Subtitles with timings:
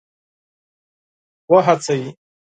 [1.51, 2.07] وهڅوي.